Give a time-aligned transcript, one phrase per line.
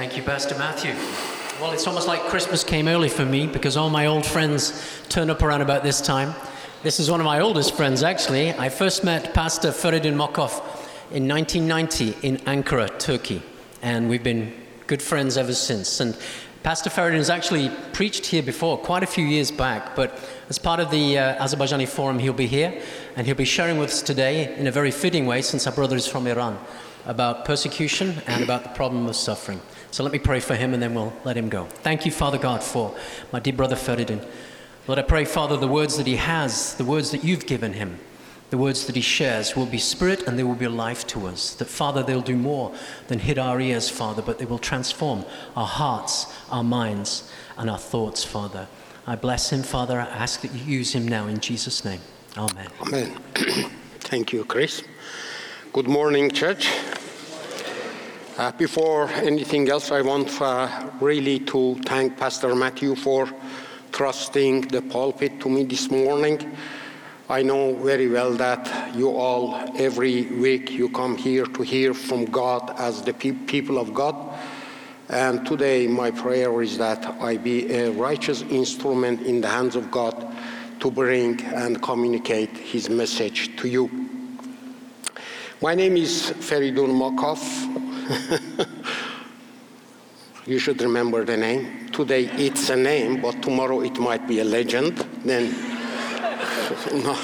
[0.00, 0.94] Thank you, Pastor Matthew.
[1.60, 5.28] Well, it's almost like Christmas came early for me because all my old friends turn
[5.28, 6.34] up around about this time.
[6.82, 8.50] This is one of my oldest friends, actually.
[8.54, 10.52] I first met Pastor Feridun Mokov
[11.12, 13.42] in 1990 in Ankara, Turkey,
[13.82, 14.54] and we've been
[14.86, 16.00] good friends ever since.
[16.00, 16.16] And
[16.62, 20.80] Pastor Feridun has actually preached here before, quite a few years back, but as part
[20.80, 22.80] of the uh, Azerbaijani Forum, he'll be here
[23.16, 25.96] and he'll be sharing with us today in a very fitting way, since our brother
[25.96, 26.58] is from Iran,
[27.04, 29.60] about persecution and about the problem of suffering.
[29.90, 31.64] So let me pray for him and then we'll let him go.
[31.64, 32.94] Thank you, Father God, for
[33.32, 34.24] my dear brother Feridun.
[34.86, 37.98] Lord, I pray, Father, the words that he has, the words that you've given him,
[38.50, 41.54] the words that he shares will be spirit and they will be life to us.
[41.54, 42.74] That, Father, they'll do more
[43.08, 45.24] than hit our ears, Father, but they will transform
[45.56, 48.66] our hearts, our minds, and our thoughts, Father.
[49.06, 50.00] I bless him, Father.
[50.00, 52.00] I ask that you use him now in Jesus' name.
[52.36, 52.68] Amen.
[52.80, 53.16] Amen.
[54.00, 54.82] Thank you, Chris.
[55.72, 56.68] Good morning, church.
[58.40, 63.28] Uh, before anything else, I want uh, really to thank Pastor Matthew for
[63.92, 66.56] trusting the pulpit to me this morning.
[67.28, 72.24] I know very well that you all, every week, you come here to hear from
[72.24, 74.16] God as the pe- people of God.
[75.10, 79.90] And today, my prayer is that I be a righteous instrument in the hands of
[79.90, 80.16] God
[80.80, 83.90] to bring and communicate His message to you.
[85.60, 87.79] My name is Feridun Makov.
[90.46, 91.88] you should remember the name.
[91.92, 94.96] Today it's a name, but tomorrow it might be a legend.
[95.24, 95.52] Then,
[96.92, 97.16] no.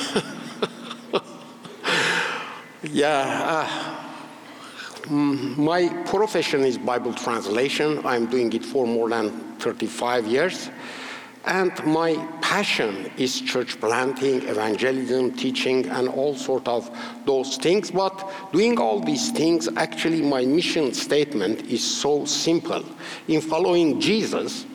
[2.82, 3.66] yeah.
[5.08, 8.00] Uh, my profession is Bible translation.
[8.04, 10.70] I'm doing it for more than 35 years.
[11.46, 16.90] And my passion is church planting, evangelism, teaching, and all sort of
[17.24, 17.92] those things.
[17.92, 22.84] But doing all these things, actually, my mission statement is so simple.
[23.28, 24.66] In following Jesus,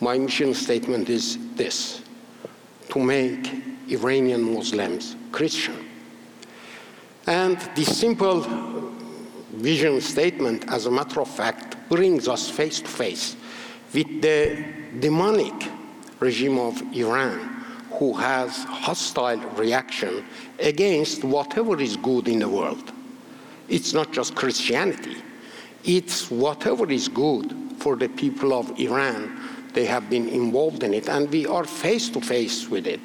[0.00, 2.02] my mission statement is this
[2.90, 3.50] to make
[3.88, 5.76] Iranian Muslims Christian.
[7.26, 8.42] And this simple
[9.54, 13.34] vision statement, as a matter of fact, brings us face to face
[13.92, 14.64] with the
[15.00, 15.54] demonic
[16.20, 17.64] regime of Iran
[17.98, 20.24] who has hostile reaction
[20.58, 22.92] against whatever is good in the world.
[23.68, 25.16] It's not just Christianity.
[25.84, 29.40] It's whatever is good for the people of Iran.
[29.72, 33.00] They have been involved in it, and we are face to face with it,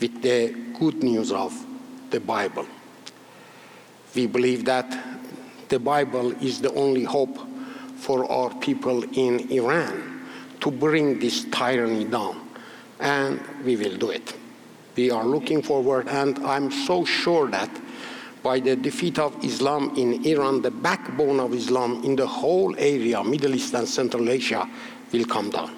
[0.00, 1.52] with the good news of
[2.10, 2.66] the Bible.
[4.14, 4.88] We believe that
[5.68, 7.38] the Bible is the only hope
[7.96, 10.24] for our people in Iran
[10.60, 12.45] to bring this tyranny down
[13.00, 14.34] and we will do it.
[14.96, 17.70] We are looking forward, and I'm so sure that
[18.42, 23.22] by the defeat of Islam in Iran, the backbone of Islam in the whole area,
[23.24, 24.68] Middle East and Central Asia,
[25.12, 25.74] will come down.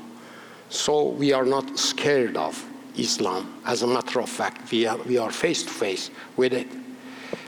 [0.68, 2.62] So we are not scared of
[2.96, 3.60] Islam.
[3.64, 6.68] As a matter of fact, we are, we are face to face with it.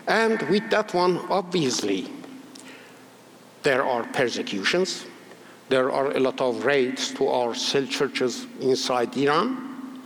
[0.06, 2.10] And with that one, obviously,
[3.62, 5.04] there are persecutions,
[5.70, 10.02] there are a lot of raids to our cell churches inside Iran.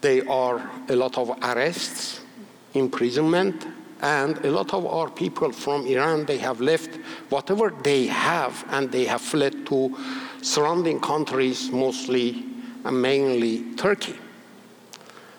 [0.00, 2.20] There are a lot of arrests,
[2.74, 3.64] imprisonment,
[4.02, 6.96] and a lot of our people from Iran, they have left
[7.30, 9.96] whatever they have and they have fled to
[10.42, 12.44] surrounding countries, mostly
[12.84, 14.16] and mainly Turkey.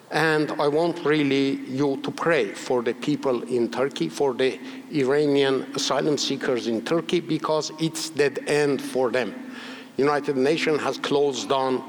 [0.09, 4.57] And I want really you to pray for the people in Turkey, for the
[4.91, 9.53] Iranian asylum seekers in Turkey, because it's dead end for them.
[9.97, 11.83] United Nations has closed down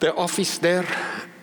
[0.00, 0.86] the office there,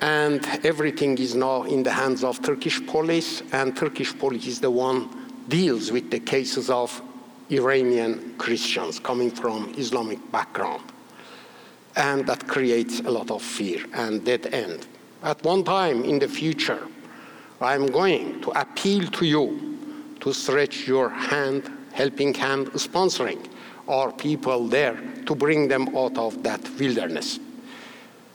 [0.01, 4.69] and everything is now in the hands of Turkish police, and Turkish police is the
[4.69, 5.09] one
[5.47, 7.01] deals with the cases of
[7.49, 10.83] Iranian Christians coming from Islamic background.
[11.95, 14.85] And that creates a lot of fear and dead end.
[15.21, 16.87] At one time in the future,
[17.59, 23.45] I'm going to appeal to you to stretch your hand, helping hand, sponsoring
[23.87, 27.39] our people there to bring them out of that wilderness.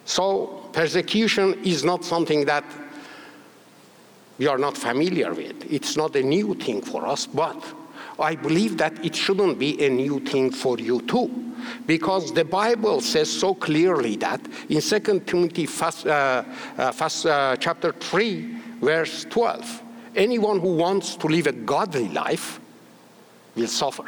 [0.05, 2.65] So, persecution is not something that
[4.37, 5.73] we are not familiar with.
[5.73, 7.65] It's not a new thing for us, but
[8.19, 11.54] I believe that it shouldn't be a new thing for you too
[11.87, 16.45] because the Bible says so clearly that in 2 Timothy first, uh,
[16.79, 19.83] uh, uh, chapter 3, verse 12,
[20.17, 22.61] anyone who wants to live a godly life
[23.55, 24.05] will suffer.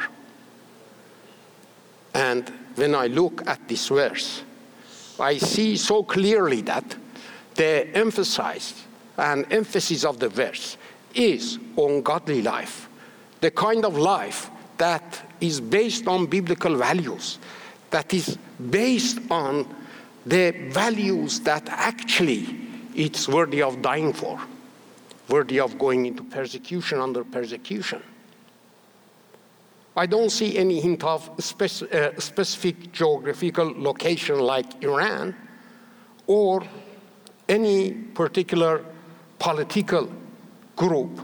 [2.13, 4.43] And when I look at this verse,
[5.19, 6.95] I see so clearly that
[7.55, 8.85] the emphasis
[9.17, 10.77] and emphasis of the verse
[11.13, 12.87] is on godly life,
[13.41, 17.39] the kind of life that is based on biblical values,
[17.89, 18.37] that is
[18.69, 19.67] based on
[20.25, 22.45] the values that actually
[22.95, 24.39] it's worthy of dying for,
[25.29, 28.01] worthy of going into persecution under persecution.
[29.95, 35.35] I don't see any hint of spec- uh, specific geographical location like Iran
[36.27, 36.63] or
[37.49, 38.83] any particular
[39.39, 40.11] political
[40.75, 41.21] group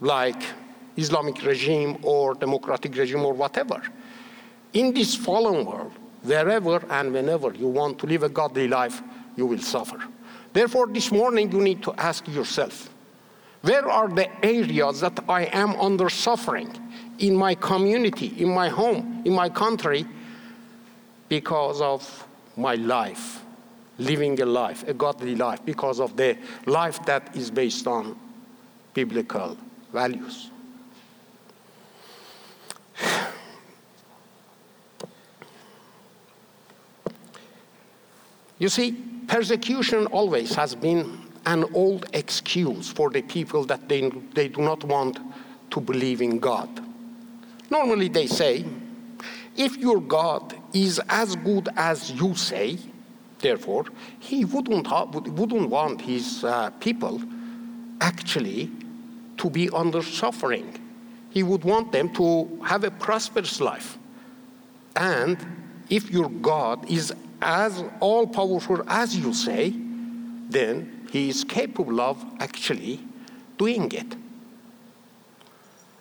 [0.00, 0.42] like
[0.96, 3.82] Islamic regime or democratic regime or whatever.
[4.72, 9.02] In this fallen world, wherever and whenever you want to live a godly life,
[9.36, 10.02] you will suffer.
[10.52, 12.88] Therefore, this morning you need to ask yourself
[13.62, 16.70] where are the areas that I am under suffering
[17.18, 20.06] in my community, in my home, in my country,
[21.28, 22.26] because of
[22.56, 23.42] my life,
[23.98, 28.16] living a life, a godly life, because of the life that is based on
[28.94, 29.56] biblical
[29.92, 30.50] values.
[38.58, 38.92] You see,
[39.26, 44.82] persecution always has been an old excuse for the people that they, they do not
[44.84, 45.18] want
[45.70, 46.68] to believe in God.
[47.70, 48.64] Normally, they say,
[49.56, 52.78] if your God is as good as you say,
[53.40, 53.86] therefore,
[54.20, 57.20] he wouldn't, ha- wouldn't want his uh, people
[58.00, 58.70] actually
[59.38, 60.78] to be under suffering.
[61.30, 63.98] He would want them to have a prosperous life.
[64.94, 65.38] And
[65.90, 69.74] if your God is as all powerful as you say,
[70.48, 73.00] then he is capable of actually
[73.58, 74.16] doing it.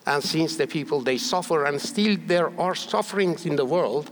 [0.06, 4.12] And since the people they suffer and still there are sufferings in the world,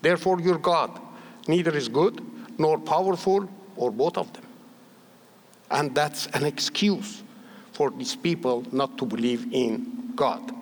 [0.00, 1.00] therefore your God
[1.46, 2.20] neither is good
[2.58, 4.44] nor powerful or both of them.
[5.70, 7.22] And that's an excuse
[7.72, 10.52] for these people not to believe in God.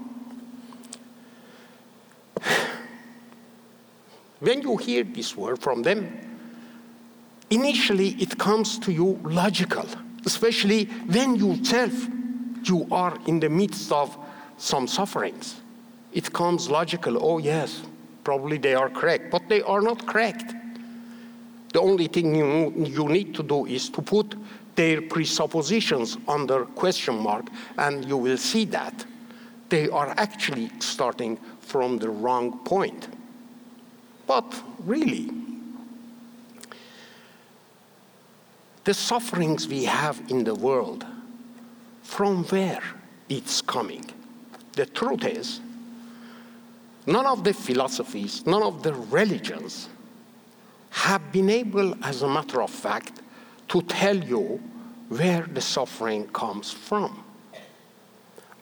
[4.42, 6.18] When you hear this word from them,
[7.48, 9.86] initially it comes to you logical,
[10.26, 11.92] especially when yourself
[12.64, 14.18] you are in the midst of
[14.56, 15.60] some sufferings.
[16.12, 17.24] It comes logical.
[17.24, 17.82] Oh, yes,
[18.24, 20.52] probably they are correct, but they are not correct.
[21.72, 24.34] The only thing you, you need to do is to put
[24.74, 27.46] their presuppositions under question mark,
[27.78, 29.06] and you will see that
[29.68, 33.06] they are actually starting from the wrong point.
[34.34, 35.28] But really,
[38.84, 41.04] the sufferings we have in the world,
[42.02, 42.82] from where
[43.28, 44.06] it's coming?
[44.72, 45.60] The truth is,
[47.06, 49.90] none of the philosophies, none of the religions
[50.88, 53.20] have been able, as a matter of fact,
[53.68, 54.62] to tell you
[55.10, 57.22] where the suffering comes from.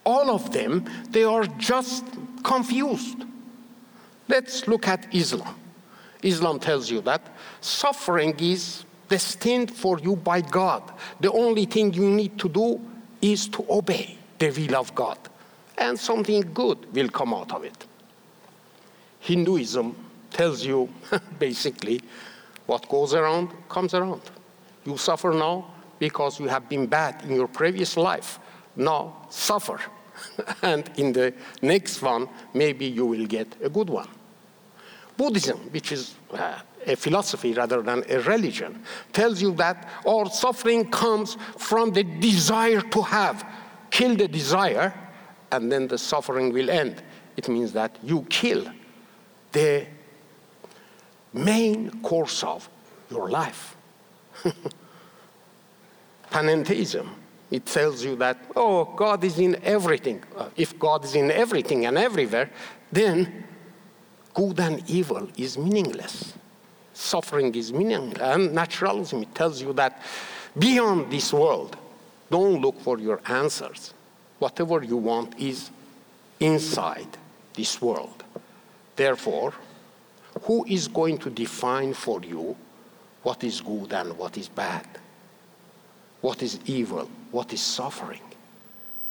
[0.05, 2.03] All of them, they are just
[2.43, 3.23] confused.
[4.27, 5.55] Let's look at Islam.
[6.23, 7.21] Islam tells you that
[7.61, 10.83] suffering is destined for you by God.
[11.19, 12.81] The only thing you need to do
[13.21, 15.17] is to obey the will of God,
[15.77, 17.85] and something good will come out of it.
[19.19, 19.95] Hinduism
[20.31, 20.89] tells you
[21.39, 22.01] basically
[22.65, 24.21] what goes around comes around.
[24.85, 28.39] You suffer now because you have been bad in your previous life.
[28.75, 29.79] Now suffer.
[30.63, 34.07] and in the next one, maybe you will get a good one.
[35.17, 40.89] Buddhism, which is uh, a philosophy rather than a religion, tells you that all suffering
[40.89, 43.45] comes from the desire to have.
[43.91, 44.93] Kill the desire,
[45.51, 47.01] and then the suffering will end.
[47.37, 48.65] It means that you kill
[49.51, 49.85] the
[51.33, 52.69] main course of
[53.09, 53.75] your life.
[56.31, 57.09] Panentheism,
[57.51, 60.23] it tells you that, oh, God is in everything.
[60.35, 62.49] Uh, if God is in everything and everywhere,
[62.91, 63.43] then
[64.33, 66.33] good and evil is meaningless.
[66.93, 68.21] Suffering is meaningless.
[68.21, 70.01] And naturalism tells you that
[70.57, 71.77] beyond this world,
[72.29, 73.93] don't look for your answers.
[74.39, 75.69] Whatever you want is
[76.39, 77.07] inside
[77.53, 78.23] this world.
[78.95, 79.53] Therefore,
[80.43, 82.55] who is going to define for you
[83.23, 84.87] what is good and what is bad?
[86.21, 87.09] What is evil?
[87.31, 88.21] What is suffering?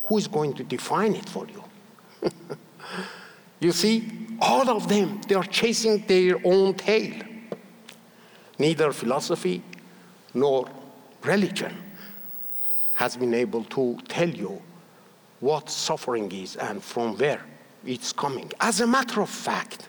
[0.04, 1.64] Who is going to define it for you?
[3.61, 4.09] You see,
[4.40, 7.23] all of them, they are chasing their own tail.
[8.59, 9.62] Neither philosophy
[10.35, 10.69] nor
[11.23, 11.75] religion
[12.95, 14.61] has been able to tell you
[15.40, 17.43] what suffering is and from where
[17.85, 18.50] it's coming.
[18.61, 19.88] As a matter of fact,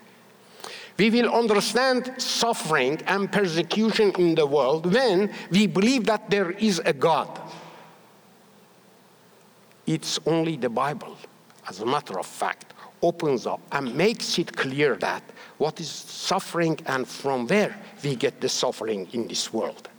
[0.98, 6.80] we will understand suffering and persecution in the world when we believe that there is
[6.86, 7.40] a God.
[9.88, 11.18] It's only the Bible,
[11.68, 12.71] as a matter of fact,
[13.02, 15.24] opens up and makes it clear that
[15.58, 19.90] what is suffering and from where we get the suffering in this world.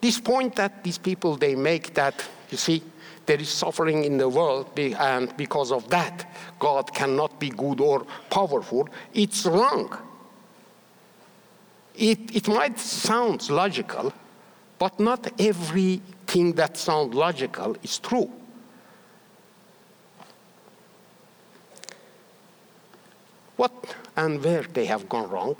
[0.00, 2.82] This point that these people they make that you see
[3.26, 6.26] there is suffering in the world and because of that
[6.58, 9.96] God cannot be good or powerful, it's wrong.
[11.94, 14.12] It, it might sound logical,
[14.78, 18.30] but not everything that sounds logical is true.
[23.58, 23.72] What
[24.16, 25.56] and where they have gone wrong?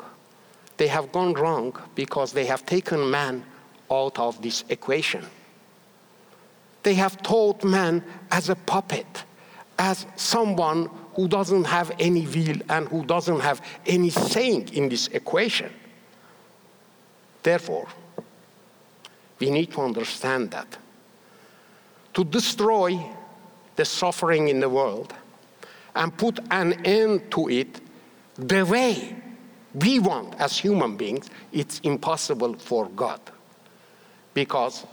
[0.76, 3.44] They have gone wrong because they have taken man
[3.90, 5.24] out of this equation.
[6.84, 9.24] They have taught man as a puppet,
[9.80, 15.08] as someone who doesn't have any will and who doesn't have any saying in this
[15.08, 15.72] equation.
[17.42, 17.88] Therefore,
[19.40, 20.78] we need to understand that
[22.14, 22.96] to destroy
[23.74, 25.12] the suffering in the world
[25.96, 27.80] and put an end to it
[28.38, 29.16] the way
[29.74, 33.20] we want as human beings, it's impossible for God.
[34.32, 34.86] Because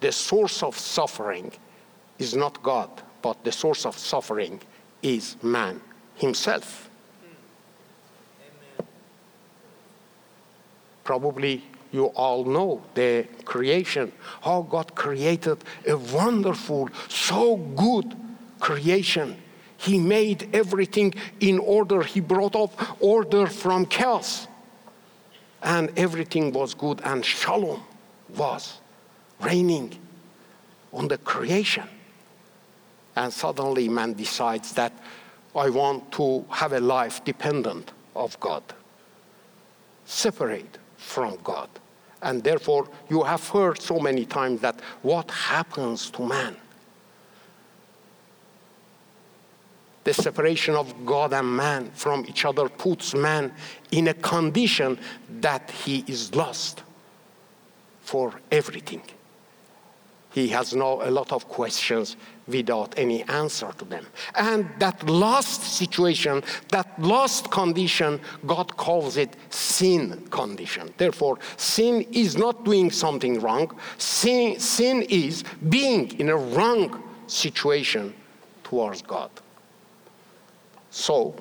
[0.00, 1.52] the source of suffering
[2.18, 2.90] is not God,
[3.22, 4.60] but the source of suffering
[5.02, 5.80] is man
[6.16, 6.88] himself.
[11.02, 18.14] Probably you all know the creation, how God created a wonderful, so good
[18.60, 19.36] creation.
[19.80, 22.02] He made everything in order.
[22.02, 24.46] He brought up order from chaos.
[25.62, 27.82] And everything was good, and shalom
[28.36, 28.78] was
[29.40, 29.98] reigning
[30.92, 31.88] on the creation.
[33.16, 34.92] And suddenly man decides that
[35.56, 38.62] I want to have a life dependent of God,
[40.04, 41.70] separate from God.
[42.20, 46.56] And therefore, you have heard so many times that what happens to man?
[50.10, 53.52] The separation of God and man from each other puts man
[53.92, 54.98] in a condition
[55.38, 56.82] that he is lost
[58.00, 59.02] for everything.
[60.32, 62.16] He has now a lot of questions
[62.48, 64.04] without any answer to them.
[64.34, 70.92] And that lost situation, that lost condition, God calls it sin condition.
[70.96, 73.78] Therefore, sin is not doing something wrong.
[73.98, 78.12] Sin, sin is being in a wrong situation
[78.64, 79.30] towards God.
[80.90, 81.34] So,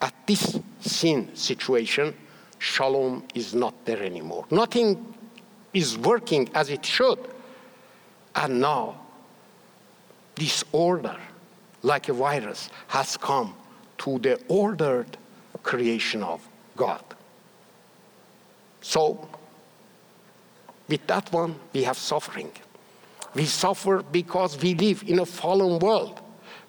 [0.00, 2.14] at this sin situation,
[2.58, 4.46] shalom is not there anymore.
[4.50, 5.14] Nothing
[5.74, 7.18] is working as it should.
[8.34, 9.00] And now
[10.34, 11.16] disorder,
[11.82, 13.54] like a virus, has come
[13.98, 15.16] to the ordered
[15.62, 17.02] creation of God.
[18.80, 19.28] So,
[20.88, 22.50] with that one, we have suffering.
[23.34, 26.20] We suffer because we live in a fallen world.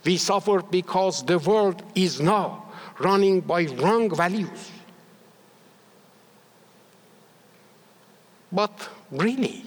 [0.04, 2.66] We suffer because the world is now
[3.00, 4.72] running by wrong values.
[8.52, 9.66] But really,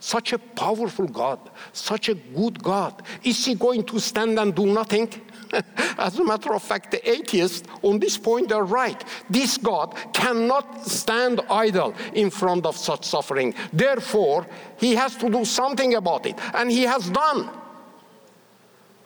[0.00, 1.38] such a powerful God,
[1.72, 3.02] such a good God.
[3.24, 5.08] Is he going to stand and do nothing?
[5.98, 9.02] As a matter of fact, the atheists on this point are right.
[9.30, 13.54] This God cannot stand idle in front of such suffering.
[13.72, 14.46] Therefore,
[14.78, 17.50] he has to do something about it, and he has done.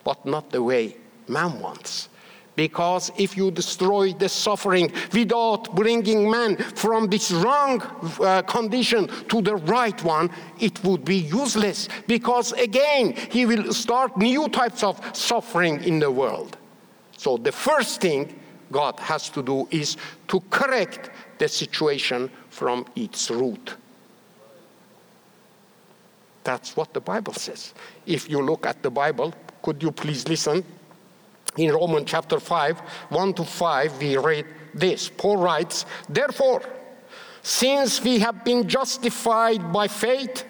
[0.03, 2.09] But not the way man wants.
[2.55, 7.81] Because if you destroy the suffering without bringing man from this wrong
[8.19, 10.29] uh, condition to the right one,
[10.59, 11.87] it would be useless.
[12.07, 16.57] Because again, he will start new types of suffering in the world.
[17.17, 18.37] So the first thing
[18.71, 23.75] God has to do is to correct the situation from its root.
[26.43, 27.73] That's what the Bible says.
[28.05, 30.63] If you look at the Bible, could you please listen?
[31.57, 35.09] in Romans chapter 5, 1 to 5, we read this.
[35.09, 36.61] Paul writes, Therefore,
[37.43, 40.45] since we have been justified by faith,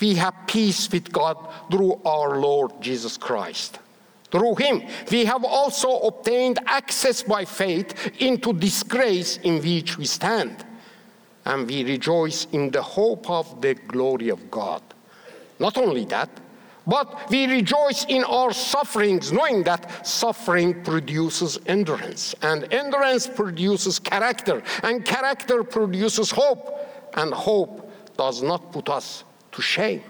[0.00, 1.36] we have peace with God
[1.70, 3.78] through our Lord Jesus Christ.
[4.30, 10.04] Through him, we have also obtained access by faith into this grace in which we
[10.04, 10.66] stand,
[11.46, 14.82] and we rejoice in the hope of the glory of God.
[15.58, 16.28] Not only that,
[16.88, 24.62] but we rejoice in our sufferings, knowing that suffering produces endurance, and endurance produces character,
[24.82, 26.80] and character produces hope,
[27.14, 30.02] and hope does not put us to shame.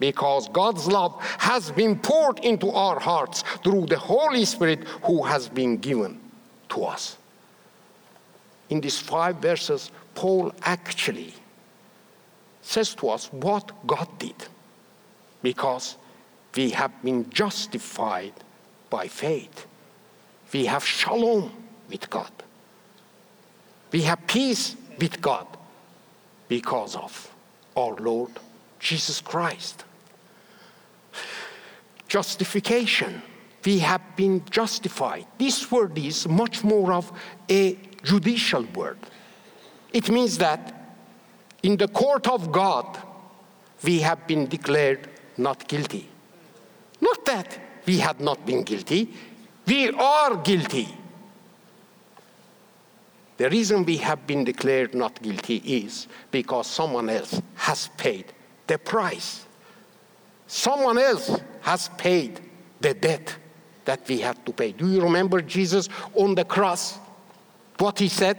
[0.00, 5.48] Because God's love has been poured into our hearts through the Holy Spirit who has
[5.48, 6.18] been given
[6.70, 7.16] to us.
[8.70, 11.32] In these five verses, Paul actually
[12.60, 14.48] says to us what God did
[15.42, 15.96] because
[16.54, 18.32] we have been justified
[18.90, 19.66] by faith.
[20.52, 21.50] We have shalom
[21.88, 22.30] with God.
[23.90, 25.46] We have peace with God
[26.48, 27.30] because of
[27.76, 28.30] our Lord
[28.78, 29.84] Jesus Christ.
[32.08, 33.22] Justification.
[33.64, 35.26] We have been justified.
[35.38, 37.12] This word is much more of
[37.48, 38.98] a judicial word.
[39.92, 40.96] It means that
[41.62, 42.98] in the court of God,
[43.84, 46.08] we have been declared not guilty.
[47.00, 49.12] Not that we had not been guilty,
[49.66, 50.88] we are guilty.
[53.36, 58.26] The reason we have been declared not guilty is because someone else has paid
[58.66, 59.46] the price.
[60.46, 62.40] Someone else has paid
[62.80, 63.36] the debt
[63.84, 64.72] that we had to pay.
[64.72, 66.98] Do you remember Jesus on the cross?
[67.78, 68.38] What he said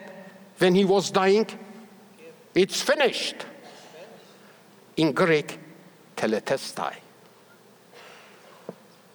[0.60, 1.48] when he was dying?
[2.56, 3.46] It's finished.
[4.96, 5.60] In Greek,
[6.16, 6.96] tetelestai.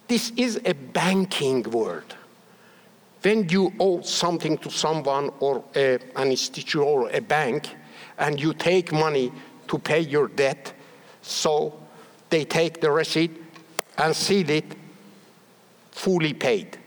[0.07, 2.15] This is a banking word.
[3.21, 7.75] When you owe something to someone or a, an institution or a bank,
[8.17, 9.31] and you take money
[9.67, 10.73] to pay your debt,
[11.21, 11.79] so
[12.29, 13.31] they take the receipt
[13.97, 14.75] and seal it
[15.91, 16.77] fully paid.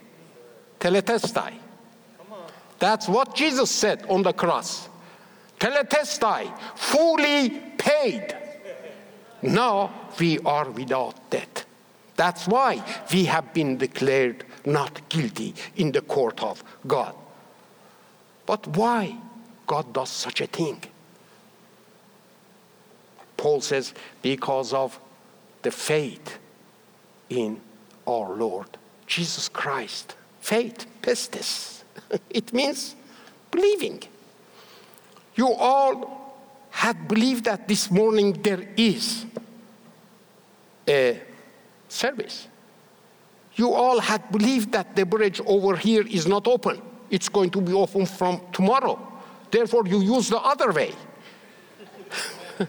[0.81, 1.52] Tetelestai.
[2.78, 4.88] That's what Jesus said on the cross.
[5.61, 8.37] Tetelestai, fully paid.
[9.42, 11.64] Now we are without debt.
[12.16, 17.14] That's why we have been declared not guilty in the court of God.
[18.46, 19.16] But why
[19.66, 20.82] God does such a thing?
[23.37, 25.00] Paul says, because of
[25.62, 26.38] the faith
[27.28, 27.61] in
[28.06, 30.14] our Lord Jesus Christ.
[30.40, 31.82] Faith, pistis.
[32.30, 32.94] it means
[33.50, 34.02] believing.
[35.34, 36.21] You all
[36.72, 39.26] had believed that this morning there is
[40.88, 41.20] a
[41.88, 42.48] service.
[43.54, 46.80] You all had believed that the bridge over here is not open.
[47.10, 48.98] It's going to be open from tomorrow.
[49.50, 50.92] Therefore, you use the other way.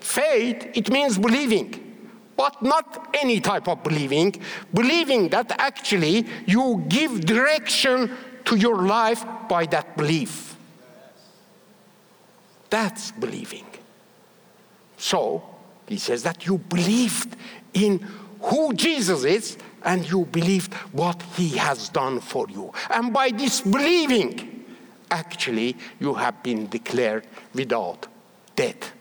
[0.00, 4.34] Faith, it means believing, but not any type of believing.
[4.74, 8.10] Believing that actually you give direction
[8.46, 10.49] to your life by that belief.
[12.70, 13.66] That's believing.
[14.96, 15.42] So,
[15.88, 17.36] he says that you believed
[17.74, 18.06] in
[18.40, 22.72] who Jesus is and you believed what he has done for you.
[22.90, 24.64] And by this believing,
[25.10, 28.06] actually, you have been declared without
[28.56, 28.92] death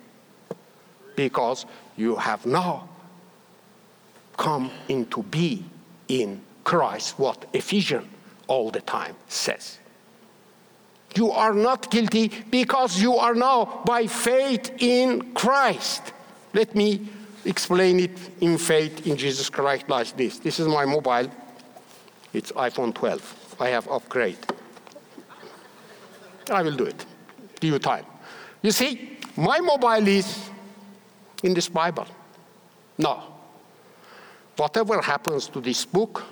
[1.15, 2.89] because you have now
[4.37, 5.65] come into be
[6.07, 8.07] in Christ, what Ephesians
[8.47, 9.78] all the time says.
[11.15, 16.13] You are not guilty because you are now by faith in Christ.
[16.53, 17.07] Let me
[17.45, 20.39] explain it in faith in Jesus Christ like this.
[20.39, 21.31] This is my mobile.
[22.33, 23.55] It's iPhone 12.
[23.59, 24.37] I have upgrade.
[26.51, 27.05] I will do it.
[27.59, 28.05] Give you time.
[28.61, 30.49] You see, my mobile is
[31.43, 32.07] in this Bible.
[32.97, 33.23] No.
[34.57, 36.23] Whatever happens to this book,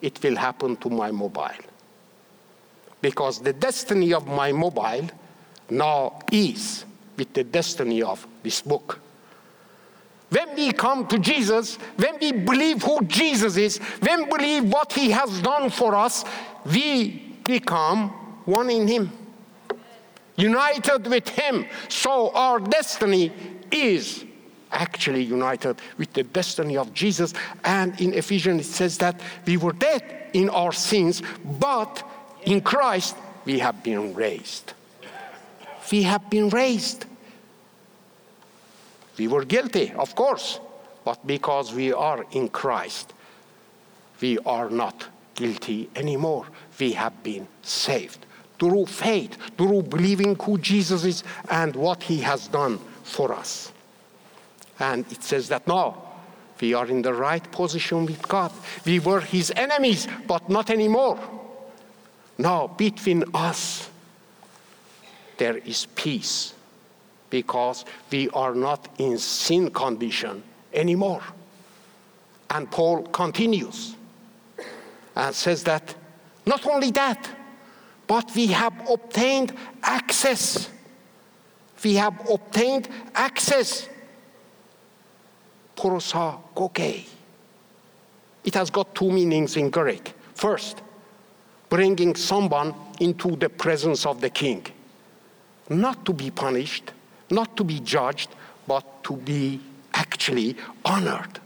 [0.00, 1.50] it will happen to my mobile.
[3.04, 5.06] Because the destiny of my mobile
[5.68, 6.86] now is
[7.18, 8.98] with the destiny of this book.
[10.30, 14.90] When we come to Jesus, when we believe who Jesus is, when we believe what
[14.94, 16.24] he has done for us,
[16.64, 18.08] we become
[18.46, 19.12] one in him.
[20.36, 21.66] United with him.
[21.90, 23.30] So our destiny
[23.70, 24.24] is
[24.72, 27.34] actually united with the destiny of Jesus.
[27.64, 31.22] And in Ephesians, it says that we were dead in our sins,
[31.60, 32.02] but
[32.44, 34.72] in Christ we have been raised.
[35.90, 37.04] We have been raised.
[39.18, 40.58] We were guilty, of course,
[41.04, 43.12] but because we are in Christ,
[44.20, 46.46] we are not guilty anymore.
[46.78, 48.26] We have been saved
[48.58, 53.72] through faith, through believing who Jesus is and what he has done for us.
[54.78, 56.02] And it says that now
[56.60, 58.52] we are in the right position with God.
[58.84, 61.18] We were his enemies, but not anymore.
[62.38, 63.88] Now, between us,
[65.36, 66.54] there is peace
[67.30, 70.42] because we are not in sin condition
[70.72, 71.22] anymore.
[72.50, 73.96] And Paul continues
[75.16, 75.94] and says that
[76.46, 77.28] not only that,
[78.06, 80.68] but we have obtained access.
[81.82, 83.88] We have obtained access.
[85.76, 86.38] Porosa.
[88.44, 90.12] It has got two meanings in Greek.
[90.34, 90.82] First,
[91.74, 94.64] bringing someone into the presence of the king,
[95.68, 96.92] not to be punished,
[97.32, 98.30] not to be judged,
[98.68, 99.60] but to be
[99.92, 101.40] actually honored.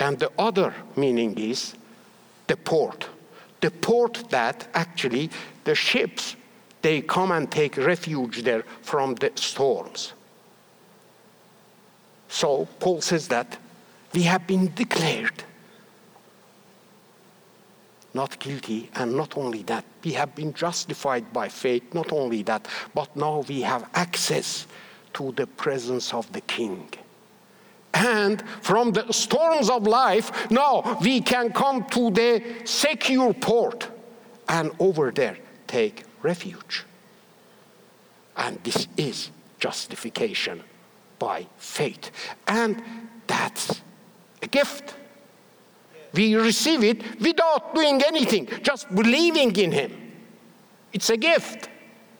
[0.00, 1.76] And the other meaning is
[2.48, 3.06] the port.
[3.60, 5.30] The port that actually
[5.62, 6.34] the ships
[6.82, 10.14] they come and take refuge there from the storms.
[12.28, 13.56] So Paul says that
[14.12, 15.44] we have been declared
[18.14, 22.66] not guilty, and not only that, we have been justified by faith, not only that,
[22.94, 24.66] but now we have access
[25.12, 26.88] to the presence of the King.
[27.92, 33.88] And from the storms of life, now we can come to the secure port
[34.48, 36.84] and over there take refuge.
[38.36, 40.64] And this is justification
[41.18, 42.10] by faith.
[42.46, 42.82] And
[43.26, 43.80] that's
[44.42, 44.94] a gift.
[46.14, 49.92] We receive it without doing anything, just believing in Him.
[50.92, 51.68] It's a gift,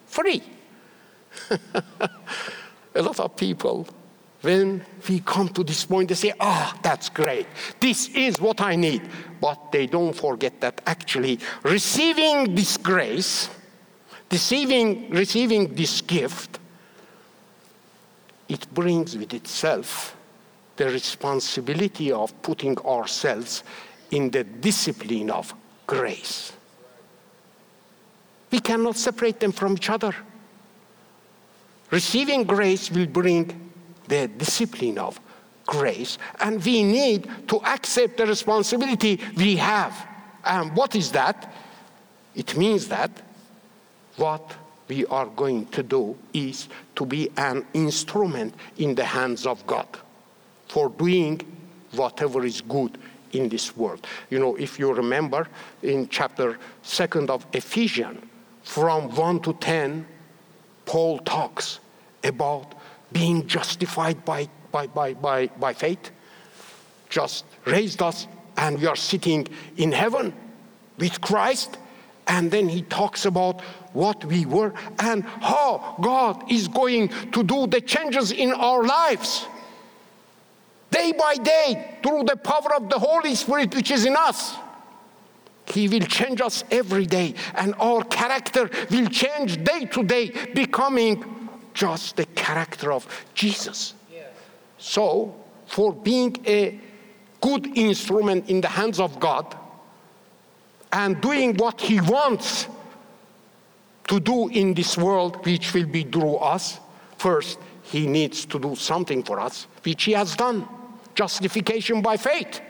[0.06, 0.42] free.
[2.94, 3.86] a lot of people,
[4.40, 7.46] when we come to this point, they say, Ah, oh, that's great.
[7.80, 9.02] This is what I need.
[9.40, 13.48] But they don't forget that actually receiving this grace,
[14.30, 16.58] receiving, receiving this gift,
[18.48, 20.16] it brings with itself
[20.76, 23.62] the responsibility of putting ourselves
[24.10, 25.54] in the discipline of
[25.86, 26.52] grace.
[28.50, 30.14] We cannot separate them from each other.
[31.90, 33.70] Receiving grace will bring
[34.08, 35.20] the discipline of
[35.66, 39.94] grace, and we need to accept the responsibility we have.
[40.44, 41.52] And what is that?
[42.34, 43.10] It means that
[44.16, 44.54] what
[44.88, 49.88] we are going to do is to be an instrument in the hands of God
[50.74, 51.40] for doing
[51.92, 52.98] whatever is good
[53.30, 54.04] in this world.
[54.28, 55.46] You know, if you remember
[55.84, 58.20] in chapter 2nd of Ephesians,
[58.64, 60.04] from 1 to 10,
[60.84, 61.78] Paul talks
[62.24, 62.74] about
[63.12, 66.10] being justified by, by, by, by, by faith,
[67.08, 70.34] just raised us, and we are sitting in heaven
[70.98, 71.78] with Christ.
[72.26, 73.60] And then he talks about
[73.92, 79.46] what we were and how God is going to do the changes in our lives
[80.94, 84.56] day by day through the power of the Holy Spirit which is in us.
[85.66, 91.24] He will change us every day, and our character will change day to day, becoming
[91.72, 93.02] just the character of
[93.34, 93.94] Jesus.
[94.12, 94.26] Yes.
[94.78, 95.34] So,
[95.66, 96.78] for being a
[97.40, 99.56] good instrument in the hands of God
[100.92, 102.68] and doing what He wants
[104.08, 106.78] to do in this world, which will be through us,
[107.16, 110.68] first, He needs to do something for us, which He has done
[111.14, 112.60] justification by faith.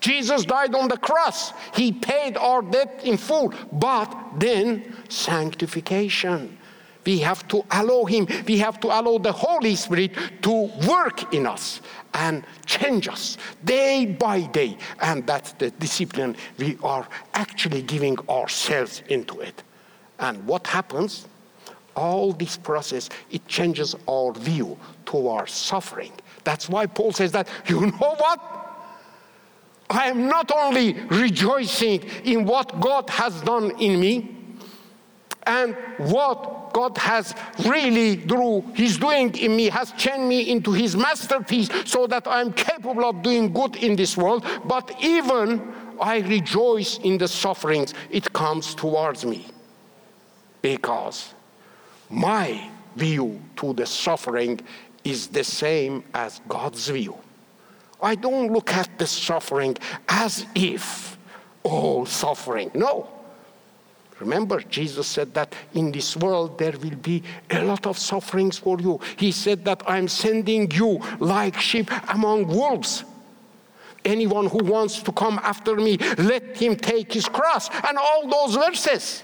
[0.00, 1.52] Jesus died on the cross.
[1.74, 3.52] He paid our debt in full.
[3.70, 6.56] But then sanctification.
[7.04, 11.46] We have to allow Him, we have to allow the Holy Spirit to work in
[11.46, 11.80] us
[12.12, 14.76] and change us day by day.
[15.00, 19.62] And that's the discipline we are actually giving ourselves into it.
[20.18, 21.26] And what happens?
[21.96, 26.12] All this process, it changes our view towards suffering
[26.44, 28.40] that's why Paul says that, you know what?
[29.88, 34.36] I am not only rejoicing in what God has done in me
[35.44, 37.34] and what God has
[37.66, 42.52] really, through His doing in me, has changed me into His masterpiece so that I'm
[42.52, 48.32] capable of doing good in this world, but even I rejoice in the sufferings it
[48.32, 49.46] comes towards me
[50.62, 51.34] because
[52.08, 54.60] my view to the suffering
[55.04, 57.16] is the same as God's view.
[58.02, 59.76] I don't look at the suffering
[60.08, 61.18] as if
[61.62, 62.70] all suffering.
[62.74, 63.08] No.
[64.18, 68.78] Remember, Jesus said that in this world there will be a lot of sufferings for
[68.78, 69.00] you.
[69.16, 73.04] He said that I'm sending you like sheep among wolves.
[74.04, 77.68] Anyone who wants to come after me, let him take his cross.
[77.86, 79.22] And all those verses.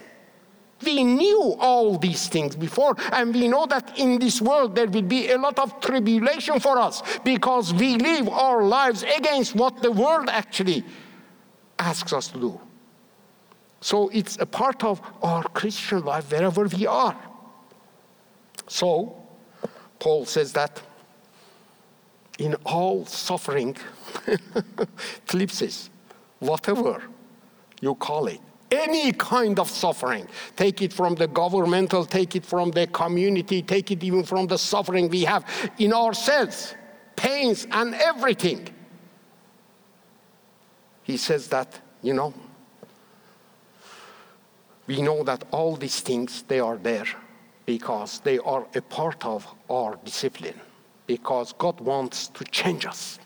[0.85, 5.03] We knew all these things before, and we know that in this world there will
[5.03, 9.91] be a lot of tribulation for us because we live our lives against what the
[9.91, 10.85] world actually
[11.79, 12.61] asks us to do.
[13.81, 17.17] So it's a part of our Christian life wherever we are.
[18.69, 19.17] So,
[19.99, 20.83] Paul says that
[22.39, 23.75] in all suffering,
[25.27, 25.89] thlipsis,
[26.41, 27.03] whatever
[27.81, 30.29] you call it, any kind of suffering.
[30.57, 34.59] Take it from the governmental, take it from the community, take it even from the
[34.59, 35.45] suffering we have
[35.79, 36.75] in ourselves,
[37.15, 38.69] pains and everything.
[41.03, 42.35] He says that, you know,
[44.87, 47.07] we know that all these things, they are there
[47.65, 50.61] because they are a part of our discipline,
[51.07, 53.19] because God wants to change us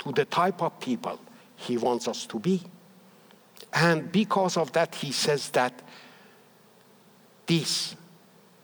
[0.00, 1.18] to the type of people
[1.56, 2.62] He wants us to be.
[3.74, 5.82] And because of that, He says that
[7.46, 7.96] this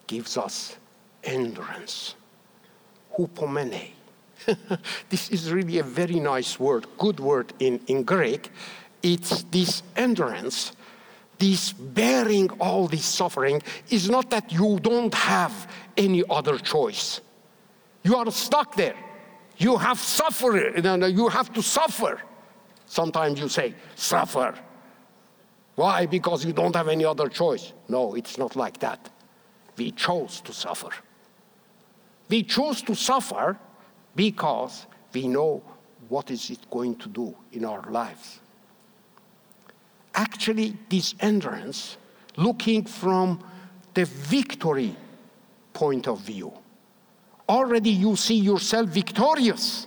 [0.06, 0.76] gives us
[1.24, 2.14] endurance.
[3.16, 3.90] Hupomene.
[5.10, 8.50] this is really a very nice word, good word in, in Greek.
[9.02, 10.72] It's this endurance,
[11.38, 17.20] this bearing all this suffering, is not that you don't have any other choice.
[18.02, 18.96] You are stuck there.
[19.58, 22.22] You have suffered, you have to suffer.
[22.86, 24.54] Sometimes you say, suffer.
[25.76, 26.06] Why?
[26.06, 27.72] Because you don't have any other choice.
[27.88, 29.10] No, it's not like that.
[29.76, 30.90] We chose to suffer.
[32.28, 33.58] We choose to suffer
[34.14, 35.62] because we know
[36.08, 38.40] what is it going to do in our lives.
[40.14, 41.96] Actually, this endurance,
[42.36, 43.42] looking from
[43.94, 44.94] the victory
[45.72, 46.52] point of view,
[47.48, 49.86] already you see yourself victorious.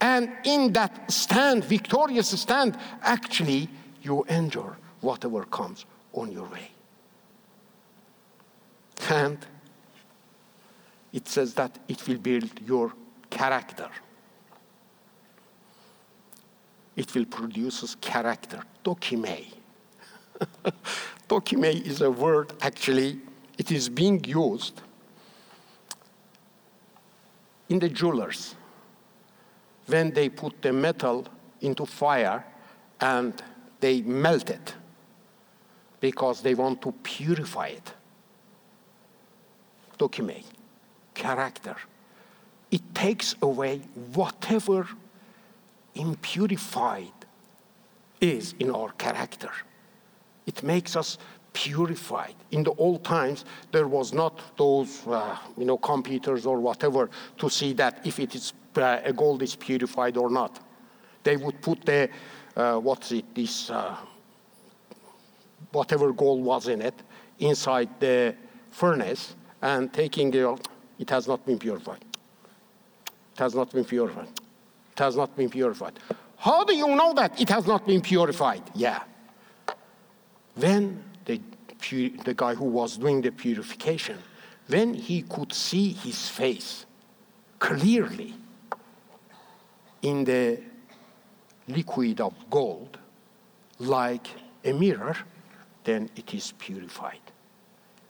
[0.00, 3.68] And in that stand, victorious stand, actually
[4.02, 5.84] you endure whatever comes
[6.14, 6.70] on your way.
[9.10, 9.38] And
[11.12, 12.92] it says that it will build your
[13.28, 13.90] character.
[16.96, 19.46] It will produce character, dokime.
[21.28, 23.20] dokime is a word, actually,
[23.58, 24.80] it is being used
[27.68, 28.54] in the jewelers
[29.86, 31.26] when they put the metal
[31.60, 32.44] into fire
[33.00, 33.42] and
[33.80, 34.74] they melt it
[36.02, 37.94] because they want to purify it.
[39.98, 40.42] Dokime,
[41.14, 41.76] character.
[42.72, 43.78] It takes away
[44.12, 44.88] whatever
[45.94, 47.12] impurified
[48.20, 49.50] is in our character.
[50.46, 51.18] It makes us
[51.52, 52.34] purified.
[52.50, 57.48] In the old times, there was not those, uh, you know, computers or whatever to
[57.48, 60.58] see that if it is uh, a gold is purified or not.
[61.22, 62.08] They would put the,
[62.56, 63.96] uh, what's it, this, uh,
[65.70, 66.94] whatever gold was in it,
[67.38, 68.34] inside the
[68.70, 70.66] furnace and taking it, out.
[70.98, 72.04] it has not been purified.
[73.34, 74.28] It has not been purified.
[74.92, 75.98] It has not been purified.
[76.36, 78.62] How do you know that it has not been purified?
[78.74, 79.02] Yeah.
[80.54, 81.40] When the,
[82.24, 84.18] the guy who was doing the purification,
[84.66, 86.86] when he could see his face
[87.58, 88.34] clearly
[90.02, 90.60] in the
[91.68, 92.98] liquid of gold,
[93.78, 94.26] like
[94.64, 95.16] a mirror,
[95.84, 97.20] then it is purified.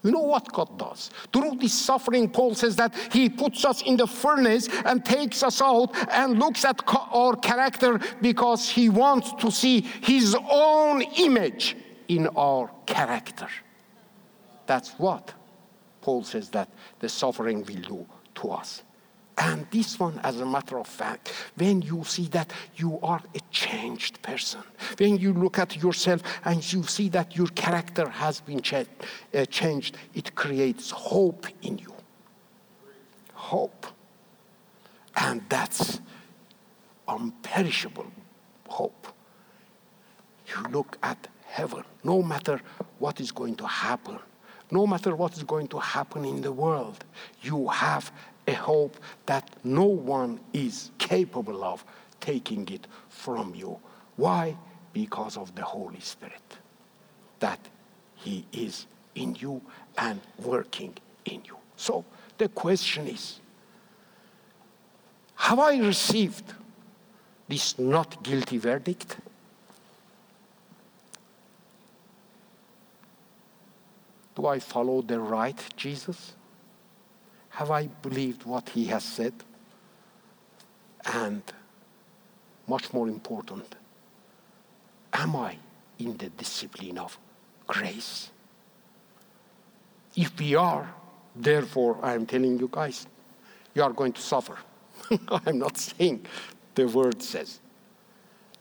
[0.03, 1.11] You know what God does?
[1.33, 5.63] Through this suffering, Paul says that He puts us in the furnace and takes us
[5.63, 11.77] out and looks at our character because He wants to see His own image
[12.09, 13.49] in our character.
[14.67, 15.33] That's what
[16.01, 18.07] Paul says that the suffering will do
[18.37, 18.83] to us.
[19.45, 23.41] And this one, as a matter of fact, when you see that you are a
[23.51, 24.63] changed person,
[24.99, 29.97] when you look at yourself and you see that your character has been uh, changed,
[30.15, 31.93] it creates hope in you.
[33.35, 33.85] Hope.
[35.17, 36.01] And that's
[37.09, 38.07] unperishable
[38.69, 39.09] hope.
[40.47, 42.61] You look at heaven, no matter
[43.01, 44.21] what is going to happen,
[44.71, 47.05] no matter what is going to happen in the world,
[47.43, 48.13] you have
[48.47, 51.85] a hope that no one is capable of
[52.21, 53.79] taking it from you.
[54.17, 54.57] Why?
[54.93, 56.59] Because of the Holy Spirit,
[57.41, 57.61] that
[58.17, 59.61] He is in you
[59.99, 61.57] and working in you.
[61.77, 62.05] So
[62.39, 63.41] the question is
[65.37, 66.53] Have I received
[67.49, 69.17] this not guilty verdict?
[74.35, 76.35] Do I follow the right Jesus?
[77.53, 79.35] Have I believed what he has said?
[81.05, 81.43] And
[82.67, 83.75] much more important,
[85.13, 85.57] am I
[85.99, 87.19] in the discipline of
[87.67, 88.31] grace?
[90.17, 90.95] If we are,
[91.37, 93.07] therefore, I am telling you guys,
[93.75, 94.57] you are going to suffer.
[95.47, 96.25] I'm not saying
[96.75, 97.61] the word says.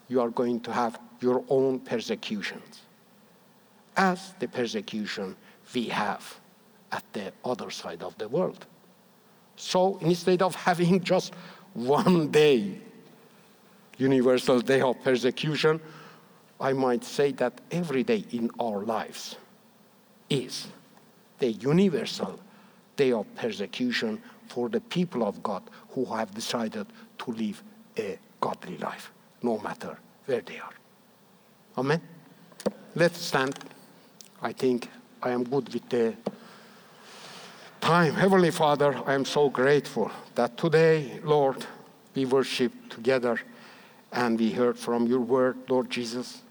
[0.10, 2.82] You are going to have your own persecutions,
[3.96, 5.38] as the persecution
[5.74, 6.40] we have
[6.92, 8.66] at the other side of the world.
[9.62, 11.36] So instead of having just
[11.76, 12.80] one day,
[13.96, 15.80] universal day of persecution,
[16.60, 19.36] I might say that every day in our lives
[20.32, 20.68] is
[21.38, 22.40] the universal
[22.96, 26.88] day of persecution for the people of God who have decided
[27.20, 27.62] to live
[28.00, 29.12] a godly life,
[29.44, 29.96] no matter
[30.26, 30.74] where they are.
[31.78, 32.02] Amen?
[32.96, 33.60] Let's stand.
[34.42, 34.90] I think
[35.22, 36.16] I am good with the
[37.82, 38.14] time.
[38.14, 41.66] Heavenly Father, I am so grateful that today, Lord,
[42.14, 43.40] we worship together
[44.14, 46.42] And we heard from your word, Lord Jesus.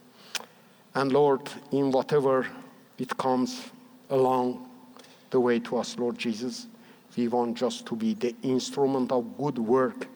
[0.94, 2.46] And Lord, in whatever
[2.98, 3.70] it comes
[4.08, 4.66] along
[5.30, 6.66] the way to us, Lord Jesus,
[7.16, 10.08] we want just to be the instrument of good work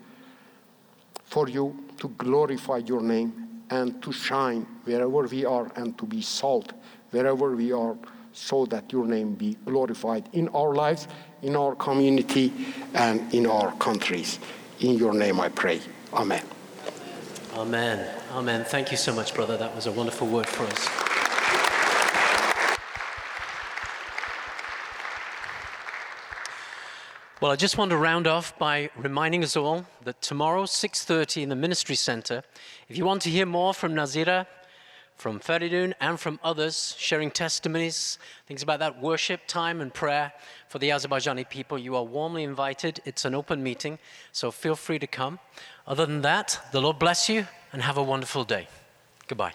[1.25, 6.23] for you to glorify your name and to shine wherever we are and to be
[6.23, 6.73] salt
[7.11, 7.97] wherever we are
[8.35, 11.09] so that your name be glorified in our lives,
[11.43, 12.53] in our community,
[12.93, 14.39] and in our countries.
[14.81, 15.81] In your name I pray.
[16.13, 16.43] Amen.
[17.55, 18.07] Amen.
[18.33, 18.65] Amen.
[18.65, 19.57] Thank you so much, brother.
[19.57, 20.89] That was a wonderful word for us.
[27.41, 31.49] Well, I just want to round off by reminding us all that tomorrow, 6:30 in
[31.51, 32.43] the Ministry Center,
[32.89, 34.47] if you want to hear more from Nazira,
[35.17, 40.33] from Feridun, and from others sharing testimonies, things about that worship time and prayer
[40.69, 43.01] for the Azerbaijani people, you are warmly invited.
[43.05, 43.99] It's an open meeting,
[44.33, 45.39] so feel free to come.
[45.87, 48.69] Other than that, the Lord bless you and have a wonderful day.
[49.29, 49.53] Goodbye.